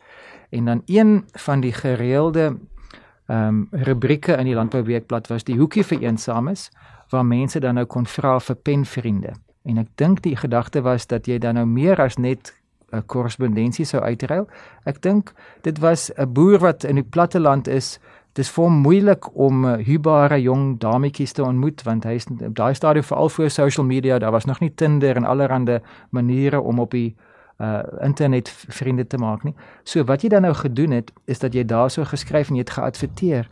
En 0.50 0.64
dan 0.64 0.82
een 0.86 1.24
van 1.32 1.60
die 1.60 1.72
gereelde 1.72 2.56
ehm 3.26 3.48
um, 3.48 3.68
rubrieke 3.70 4.32
in 4.32 4.44
die 4.44 4.54
landbou 4.54 4.82
weekblad 4.82 5.26
was 5.26 5.44
die 5.44 5.56
hoekie 5.56 5.84
vir 5.84 6.00
eensames 6.02 6.70
waar 7.08 7.26
mense 7.26 7.60
dan 7.60 7.74
nou 7.74 7.86
kon 7.86 8.06
vra 8.06 8.40
vir 8.40 8.56
penvriende. 8.56 9.32
En 9.62 9.78
ek 9.78 9.88
dink 9.94 10.22
die 10.22 10.36
gedagte 10.36 10.80
was 10.80 11.06
dat 11.06 11.26
jy 11.26 11.38
dan 11.38 11.54
nou 11.54 11.66
meer 11.66 12.00
as 12.00 12.16
net 12.16 12.61
korrespondensie 13.06 13.84
sou 13.84 14.02
uitruil. 14.02 14.46
Ek 14.84 15.02
dink 15.02 15.32
dit 15.62 15.78
was 15.78 16.10
'n 16.16 16.32
boer 16.32 16.58
wat 16.58 16.84
in 16.84 16.94
die 16.94 17.10
platte 17.10 17.40
land 17.40 17.68
is 17.68 17.98
dis 18.32 18.50
vir 18.50 18.64
hom 18.64 18.80
moeilik 18.84 19.36
om 19.36 19.64
hubare 19.64 20.40
jong 20.40 20.78
dametjies 20.80 21.32
te 21.32 21.44
ontmoet 21.44 21.82
want 21.82 22.04
hy 22.04 22.14
is 22.14 22.26
op 22.26 22.54
daai 22.56 22.74
stadium 22.74 23.04
veral 23.04 23.28
voor 23.28 23.50
social 23.50 23.86
media 23.86 24.18
daar 24.18 24.32
was 24.32 24.44
nog 24.44 24.60
nie 24.60 24.72
Tinder 24.74 25.16
en 25.16 25.24
allerlei 25.24 25.80
maniere 26.10 26.60
om 26.60 26.78
op 26.78 26.90
die 26.90 27.14
uh 27.62 27.82
internet 28.00 28.48
vriende 28.50 29.06
te 29.06 29.18
maak 29.18 29.44
nie. 29.44 29.54
So 29.84 30.04
wat 30.04 30.22
jy 30.22 30.28
dan 30.28 30.42
nou 30.42 30.54
gedoen 30.54 30.90
het 30.96 31.12
is 31.30 31.38
dat 31.38 31.54
jy 31.54 31.64
daarso 31.64 32.04
geskryf 32.04 32.48
en 32.48 32.56
jy 32.56 32.64
het 32.64 32.74
geadverteer. 32.74 33.48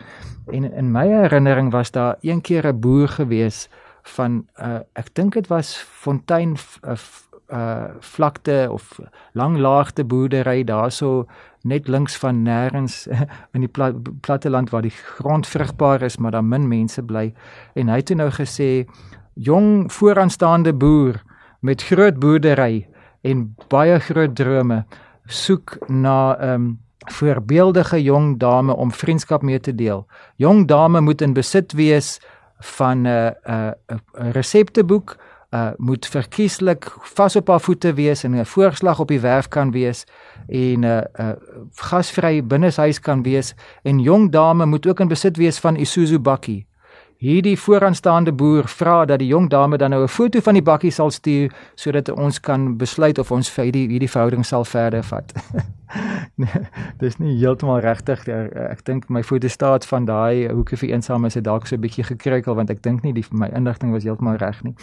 En 0.51 0.73
in 0.73 0.91
my 0.93 1.07
herinnering 1.07 1.71
was 1.71 1.91
daar 1.91 2.17
een 2.21 2.41
keer 2.41 2.67
'n 2.67 2.81
boer 2.81 3.09
gewees 3.09 3.69
van 4.03 4.47
uh 4.59 4.81
ek 4.93 5.15
dink 5.15 5.35
dit 5.35 5.47
was 5.47 5.77
Fontein 5.77 6.57
uh, 6.85 6.97
uh 7.53 7.85
vlakte 8.01 8.69
of 8.71 9.01
langlaagte 9.33 10.05
boerdery 10.05 10.65
daarso 10.65 11.27
net 11.63 11.89
links 11.89 12.17
van 12.17 12.43
nêrens 12.43 13.07
in 13.55 13.61
die 13.61 13.69
pla 13.69 13.93
platteland 14.21 14.71
waar 14.71 14.83
die 14.83 14.95
grond 15.17 15.47
vrugbaar 15.47 16.03
is 16.03 16.17
maar 16.17 16.31
daar 16.31 16.45
min 16.45 16.69
mense 16.69 17.03
bly 17.03 17.33
en 17.75 17.89
hy 17.89 17.97
het 17.97 18.15
nou 18.15 18.31
gesê 18.31 18.87
jong 19.35 19.93
vooraanstaande 19.93 20.73
boer 20.73 21.23
met 21.61 21.83
groot 21.83 22.19
boerdery 22.19 22.87
en 23.23 23.55
baie 23.69 23.99
groot 24.01 24.35
drome 24.35 24.85
soek 25.27 25.79
na 25.89 26.37
'n 26.37 26.49
um, 26.49 26.79
voorbeeldige 27.11 28.03
jong 28.03 28.39
dame 28.39 28.77
om 28.77 28.93
vriendskap 28.93 29.43
mee 29.43 29.61
te 29.61 29.75
deel. 29.75 30.07
Jong 30.37 30.67
dame 30.67 31.01
moet 31.01 31.21
in 31.21 31.33
besit 31.33 31.73
wees 31.73 32.21
van 32.59 33.03
'n 33.03 33.07
uh, 33.07 33.31
'n 33.49 33.75
uh, 33.93 33.97
'n 34.25 34.31
resepteboek, 34.31 35.17
uh, 35.51 35.71
moet 35.77 36.07
verkieslik 36.07 36.91
vas 37.15 37.37
op 37.37 37.49
haar 37.49 37.61
voete 37.61 37.93
wees 37.95 38.25
en 38.25 38.37
'n 38.37 38.45
voorslag 38.45 39.01
op 39.01 39.09
die 39.09 39.21
werf 39.21 39.49
kan 39.49 39.71
wees 39.71 40.05
en 40.49 40.81
'n 40.81 40.85
uh, 40.85 41.03
uh, 41.21 41.33
gasvry 41.75 42.47
binneshuis 42.47 43.01
kan 43.01 43.23
wees 43.23 43.55
en 43.83 44.01
jong 44.01 44.31
dame 44.31 44.67
moet 44.67 44.87
ook 44.87 45.01
in 45.01 45.09
besit 45.09 45.37
wees 45.37 45.59
van 45.59 45.77
Isuzu 45.77 46.19
bakkie 46.19 46.67
hierdie 47.21 47.57
vooraanstaande 47.61 48.33
boer 48.33 48.65
vra 48.73 49.05
dat 49.05 49.21
die 49.21 49.29
jong 49.29 49.51
dame 49.53 49.77
dan 49.77 49.91
nou 49.91 50.03
'n 50.03 50.09
foto 50.09 50.41
van 50.41 50.55
die 50.55 50.63
bakkie 50.63 50.91
sal 50.91 51.11
stuur 51.11 51.53
sodat 51.75 52.09
ons 52.09 52.41
kan 52.41 52.77
besluit 52.77 53.19
of 53.19 53.31
ons 53.31 53.51
vir 53.51 53.65
hierdie 53.65 53.89
hierdie 53.89 54.11
verhouding 54.11 54.45
sal 54.45 54.65
verder 54.65 55.03
vat. 55.03 55.33
nee, 56.35 56.49
dis 57.03 57.19
nie 57.19 57.37
heeltemal 57.39 57.81
regtig. 57.81 58.29
Ek 58.71 58.85
dink 58.85 59.09
my 59.09 59.23
fotostaat 59.23 59.87
van 59.87 60.05
daai 60.05 60.49
hoekie 60.49 60.77
vir 60.77 60.91
eensame 60.91 61.27
is 61.27 61.35
dalk 61.35 61.67
so 61.67 61.77
'n 61.77 61.81
bietjie 61.81 62.05
gekruikel 62.05 62.55
want 62.55 62.71
ek 62.71 62.83
dink 62.83 63.03
nie 63.03 63.13
die 63.13 63.25
my 63.31 63.49
indigting 63.53 63.93
was 63.93 64.05
heeltemal 64.05 64.37
reg 64.37 64.65
nie. 64.65 64.75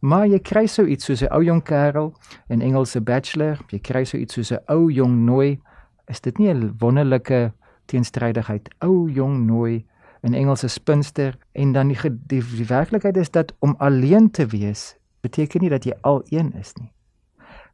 Maar 0.00 0.26
jy 0.26 0.38
kry 0.38 0.66
so 0.66 0.84
iets 0.84 1.04
soos 1.04 1.22
'n 1.22 1.32
ou 1.32 1.42
jong 1.42 1.62
kerel 1.62 2.14
in 2.48 2.60
Engelse 2.60 3.00
bachelor, 3.00 3.58
jy 3.68 3.78
kry 3.78 4.04
so 4.04 4.16
iets 4.16 4.34
soos 4.34 4.52
'n 4.52 4.62
ou 4.68 4.90
jong 4.90 5.24
nooi. 5.24 5.60
Is 6.06 6.20
dit 6.20 6.38
nie 6.38 6.48
'n 6.48 6.74
wonderlike 6.78 7.52
teenstrydigheid? 7.86 8.68
Ou 8.78 9.10
jong 9.10 9.46
nooi 9.46 9.86
in 10.22 10.34
Engelse 10.34 10.68
spinster 10.68 11.38
en 11.52 11.72
dan 11.72 11.88
die 11.88 11.98
die, 12.26 12.42
die 12.56 12.66
werklikheid 12.66 13.16
is 13.16 13.30
dat 13.30 13.54
om 13.58 13.74
alleen 13.78 14.30
te 14.30 14.46
wees 14.46 14.96
beteken 15.20 15.60
nie 15.60 15.70
dat 15.70 15.84
jy 15.84 15.94
al 16.00 16.22
een 16.28 16.52
is 16.52 16.72
nie. 16.74 16.92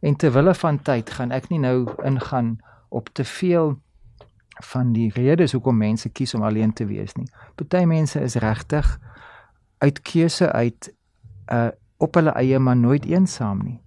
En 0.00 0.16
terwille 0.16 0.54
van 0.54 0.82
tyd 0.82 1.10
gaan 1.10 1.30
ek 1.30 1.48
nie 1.48 1.58
nou 1.58 1.88
ingaan 2.04 2.58
op 2.88 3.08
te 3.12 3.24
veel 3.24 3.78
van 4.64 4.92
die 4.92 5.10
redes 5.14 5.52
hoekom 5.52 5.76
mense 5.76 6.08
kies 6.08 6.34
om 6.34 6.42
alleen 6.42 6.72
te 6.72 6.86
wees 6.86 7.14
nie. 7.14 7.26
Party 7.54 7.84
mense 7.84 8.20
is 8.20 8.34
regtig 8.34 8.98
uit 9.78 10.02
keuse 10.02 10.52
uit 10.52 10.92
uh 11.52 11.68
op 11.96 12.14
hulle 12.14 12.30
eie 12.30 12.58
maar 12.58 12.76
nooit 12.76 13.04
eensaam 13.04 13.62
nie. 13.64 13.80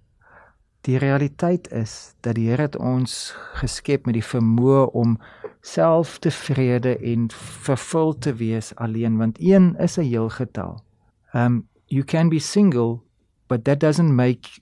Die 0.80 0.98
realiteit 0.98 1.70
is 1.72 2.14
dat 2.20 2.34
die 2.38 2.48
Here 2.48 2.62
het 2.62 2.76
ons 2.76 3.34
geskep 3.58 4.06
met 4.06 4.14
die 4.14 4.24
vermoë 4.24 4.86
om 4.96 5.18
selftevrede 5.66 6.94
en 6.98 7.26
vervul 7.66 8.14
te 8.18 8.32
wees 8.38 8.70
alleen 8.76 9.18
want 9.18 9.40
een 9.40 9.74
is 9.76 9.98
'n 9.98 10.08
heel 10.08 10.28
getal. 10.28 10.82
Um 11.34 11.66
you 11.86 12.04
can 12.04 12.28
be 12.28 12.38
single 12.38 13.00
but 13.46 13.64
that 13.64 13.80
doesn't 13.80 14.14
make 14.14 14.60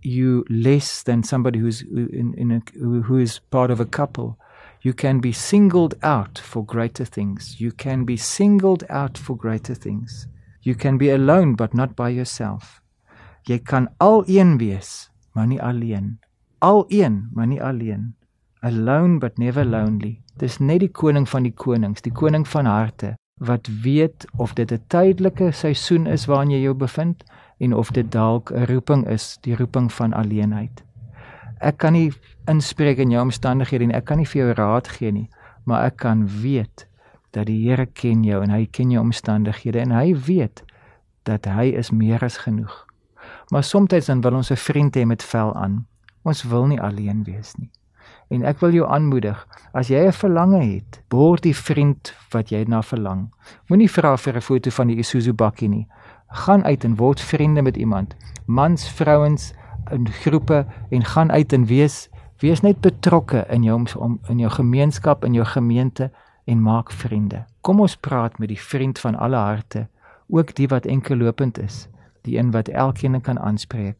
you 0.00 0.44
less 0.48 1.02
than 1.02 1.22
somebody 1.22 1.58
who's 1.58 1.82
in 1.82 2.34
in 2.34 2.50
a, 2.50 2.60
who 2.80 3.16
is 3.16 3.40
part 3.50 3.70
of 3.70 3.80
a 3.80 3.86
couple. 3.86 4.36
You 4.80 4.94
can 4.94 5.20
be 5.20 5.32
singled 5.32 5.94
out 6.02 6.38
for 6.38 6.64
greater 6.64 7.04
things. 7.04 7.58
You 7.58 7.72
can 7.72 8.04
be 8.04 8.16
singled 8.16 8.84
out 8.88 9.18
for 9.18 9.36
greater 9.36 9.74
things. 9.74 10.28
You 10.62 10.76
can 10.76 10.98
be 10.98 11.10
alone 11.10 11.54
but 11.54 11.74
not 11.74 11.94
by 11.94 12.10
yourself. 12.10 12.80
Jy 13.48 13.58
kan 13.64 13.88
al 13.96 14.24
een 14.28 14.58
wees, 14.60 15.08
maar 15.32 15.46
nie 15.46 15.62
alleen. 15.62 16.18
Al 16.58 16.84
een, 16.88 17.30
maar 17.32 17.46
nie 17.46 17.62
alleen. 17.62 18.14
Alone 18.60 19.18
but 19.18 19.38
never 19.38 19.64
lonely. 19.64 20.18
Dis 20.36 20.58
net 20.58 20.80
die 20.80 20.90
koning 20.92 21.24
van 21.28 21.46
die 21.46 21.54
konings, 21.54 22.04
die 22.04 22.12
koning 22.12 22.44
van 22.48 22.68
harte 22.68 23.14
wat 23.38 23.68
weet 23.82 24.26
of 24.36 24.52
dit 24.52 24.72
'n 24.72 24.82
tydelike 24.86 25.50
seisoen 25.52 26.06
is 26.06 26.26
waarin 26.26 26.50
jy 26.50 26.60
jou 26.60 26.74
bevind 26.74 27.24
en 27.58 27.74
of 27.74 27.90
dit 27.90 28.12
dalk 28.12 28.50
'n 28.50 28.64
roeping 28.64 29.06
is, 29.08 29.38
die 29.40 29.56
roeping 29.56 29.92
van 29.92 30.12
alleenheid. 30.12 30.84
Ek 31.58 31.76
kan 31.76 31.92
nie 31.92 32.12
inspreek 32.46 32.98
in 32.98 33.10
jou 33.10 33.22
omstandighede 33.22 33.84
en 33.84 33.92
ek 33.92 34.04
kan 34.04 34.16
nie 34.16 34.26
vir 34.26 34.42
jou 34.42 34.52
raad 34.52 34.88
gee 34.88 35.12
nie, 35.12 35.30
maar 35.64 35.84
ek 35.84 35.96
kan 35.96 36.28
weet 36.42 36.88
dat 37.30 37.46
die 37.46 37.68
Here 37.68 37.86
ken 37.86 38.24
jou 38.24 38.42
en 38.42 38.50
hy 38.50 38.66
ken 38.66 38.90
jou 38.90 39.02
omstandighede 39.02 39.80
en 39.80 39.90
hy 39.90 40.14
weet 40.14 40.64
dat 41.22 41.44
hy 41.44 41.64
is 41.64 41.90
meer 41.90 42.24
as 42.24 42.36
genoeg. 42.36 42.87
Maar 43.48 43.64
soms 43.64 44.06
dan 44.06 44.20
wil 44.20 44.34
ons 44.34 44.50
'n 44.50 44.56
vriend 44.56 44.96
hê 44.96 45.06
met 45.06 45.22
vel 45.22 45.54
aan. 45.54 45.86
Ons 46.22 46.42
wil 46.42 46.66
nie 46.66 46.80
alleen 46.80 47.24
wees 47.24 47.54
nie. 47.54 47.70
En 48.28 48.44
ek 48.44 48.60
wil 48.60 48.72
jou 48.72 48.88
aanmoedig, 48.88 49.46
as 49.72 49.88
jy 49.88 50.06
'n 50.06 50.12
verlange 50.12 50.60
het, 50.60 51.02
word 51.08 51.42
die 51.42 51.56
vriend 51.56 52.14
wat 52.30 52.50
jy 52.50 52.64
na 52.68 52.82
verlang. 52.82 53.30
Moenie 53.68 53.90
vra 53.90 54.16
vir 54.16 54.36
'n 54.36 54.40
foto 54.40 54.70
van 54.70 54.86
die 54.86 54.96
Isuzu 54.96 55.32
bakkie 55.32 55.68
nie. 55.68 55.86
Gaan 56.28 56.64
uit 56.64 56.84
en 56.84 56.96
word 56.96 57.20
vriende 57.20 57.62
met 57.62 57.76
iemand. 57.76 58.16
Mans, 58.46 58.88
vrouens 58.88 59.54
in 59.90 60.08
groepe 60.08 60.66
en 60.90 61.04
gaan 61.04 61.30
uit 61.30 61.52
en 61.52 61.64
wees 61.64 62.08
wees 62.38 62.60
net 62.60 62.80
betrokke 62.80 63.44
in 63.50 63.62
jou 63.62 63.84
om 63.96 64.18
in 64.28 64.38
jou 64.38 64.50
gemeenskap, 64.50 65.24
in 65.24 65.34
jou 65.34 65.44
gemeente 65.44 66.10
en 66.44 66.62
maak 66.62 66.90
vriende. 66.90 67.44
Kom 67.60 67.80
ons 67.80 67.96
praat 67.96 68.38
met 68.38 68.48
die 68.48 68.60
vriend 68.60 68.98
van 68.98 69.16
alle 69.16 69.36
harte, 69.36 69.88
ook 70.28 70.54
die 70.54 70.68
wat 70.68 70.86
enkel 70.86 71.16
lopend 71.16 71.58
is, 71.58 71.88
die 72.28 72.36
een 72.36 72.52
wat 72.52 72.68
elkeen 72.68 73.20
kan 73.24 73.40
aanspreek. 73.40 73.96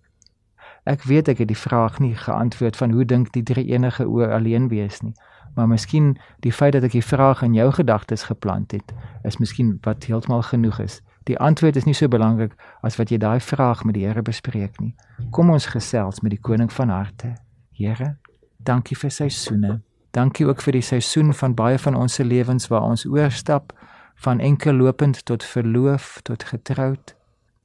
Ek 0.88 1.02
weet 1.08 1.28
ek 1.28 1.42
het 1.42 1.48
die 1.48 1.58
vraag 1.58 1.98
nie 1.98 2.14
geantwoord 2.16 2.76
van 2.76 2.92
hoe 2.96 3.04
dink 3.04 3.32
die 3.32 3.42
drie 3.42 3.66
enige 3.72 4.06
oor 4.08 4.32
alleen 4.32 4.68
wees 4.68 5.00
nie, 5.04 5.14
maar 5.56 5.68
miskien 5.68 6.14
die 6.44 6.52
feit 6.52 6.72
dat 6.72 6.86
ek 6.88 6.94
die 6.96 7.04
vraag 7.04 7.42
in 7.42 7.56
jou 7.56 7.68
gedagtes 7.72 8.28
geplant 8.30 8.72
het, 8.72 8.94
is 9.24 9.36
miskien 9.42 9.76
wat 9.84 10.06
heeltemal 10.08 10.42
genoeg 10.48 10.78
is. 10.84 11.00
Die 11.28 11.36
antwoord 11.36 11.76
is 11.76 11.84
nie 11.84 11.96
so 11.96 12.08
belangrik 12.08 12.54
as 12.80 12.96
wat 12.96 13.10
jy 13.12 13.18
daai 13.20 13.40
vraag 13.40 13.84
met 13.84 13.98
die 13.98 14.06
Here 14.06 14.22
bespreek 14.24 14.80
nie. 14.80 14.94
Kom 15.30 15.50
ons 15.52 15.68
gesels 15.68 16.22
met 16.24 16.32
die 16.32 16.40
koning 16.40 16.72
van 16.72 16.88
harte. 16.94 17.34
Here, 17.76 18.14
dankie 18.56 18.96
vir 18.96 19.12
seisoene. 19.12 19.80
Dankie 20.16 20.48
ook 20.48 20.64
vir 20.64 20.78
die 20.78 20.86
seisoen 20.86 21.34
van 21.36 21.54
baie 21.54 21.78
van 21.78 21.94
ons 21.94 22.16
se 22.16 22.24
lewens 22.24 22.70
waar 22.72 22.88
ons 22.88 23.04
oorstap 23.04 23.76
van 24.24 24.40
enkel 24.40 24.72
lopend 24.72 25.20
tot 25.28 25.44
verloof 25.44 26.20
tot 26.24 26.48
getroud. 26.48 27.17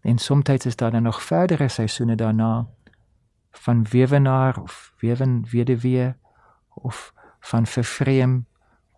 En 0.03 0.17
soms 0.17 0.49
is 0.49 0.75
daar 0.75 0.91
dan 0.91 1.03
nog 1.03 1.23
verdere 1.23 1.67
seisoene 1.67 2.15
daarna 2.15 2.67
van 3.51 3.85
wewenaar 3.89 4.61
of 4.61 4.93
wewen 4.99 5.45
weduwee 5.49 6.13
of 6.67 7.13
van 7.39 7.65
vervreem 7.67 8.45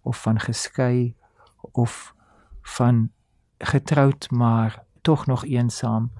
of 0.02 0.22
van 0.22 0.40
geskei 0.40 1.16
of 1.62 2.16
van 2.62 3.12
getroud 3.58 4.32
maar 4.32 4.84
tog 5.02 5.26
nog 5.26 5.46
eensaam 5.46 6.12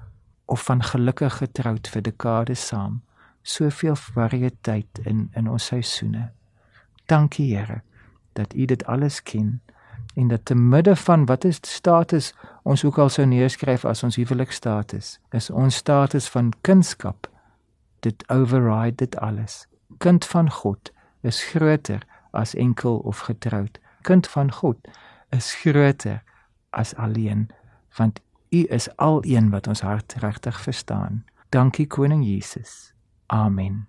of 0.44 0.64
van 0.64 0.82
gelukkig 0.82 1.36
getroud 1.36 1.88
vir 1.88 2.02
dekades 2.02 2.66
saam. 2.66 3.02
Soveel 3.42 3.96
variëteit 3.96 4.98
in 5.02 5.28
in 5.32 5.50
ons 5.50 5.66
seisoene. 5.66 6.30
Dankie 7.06 7.56
Here 7.56 7.82
dat 8.32 8.54
u 8.54 8.64
dit 8.64 8.86
alles 8.86 9.22
ken 9.22 9.62
en 10.14 10.28
dat 10.28 10.44
te 10.44 10.54
midde 10.54 10.96
van 10.96 11.26
wat 11.26 11.44
is 11.44 11.58
status 11.60 12.34
ons 12.66 12.84
ook 12.84 12.98
al 12.98 13.10
sou 13.14 13.26
neerskryf 13.26 13.84
as 13.86 14.02
ons 14.02 14.18
huwelikstatus 14.18 15.16
is 15.38 15.50
ons 15.50 15.76
status 15.82 16.26
van 16.34 16.50
kunskap 16.66 17.28
dit 18.06 18.24
override 18.30 18.96
dit 19.02 19.16
alles. 19.22 19.66
Kind 20.02 20.26
van 20.26 20.50
God 20.50 20.92
is 21.22 21.42
groter 21.52 22.02
as 22.30 22.54
enkel 22.54 22.98
of 22.98 23.18
getroud. 23.18 23.78
Kind 24.02 24.26
van 24.28 24.52
God 24.52 24.76
is 25.30 25.54
groter 25.54 26.22
as 26.70 26.94
alleen, 26.94 27.48
want 27.96 28.20
U 28.50 28.62
is 28.70 28.96
al 28.96 29.24
een 29.24 29.50
wat 29.50 29.66
ons 29.66 29.80
hart 29.80 30.14
regtig 30.22 30.60
verstaan. 30.60 31.24
Dankie 31.48 31.86
koning 31.86 32.24
Jesus. 32.24 32.94
Amen. 33.26 33.88